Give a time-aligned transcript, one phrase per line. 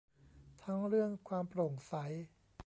[0.61, 1.93] ทั้งเรื่องความโปร่งใส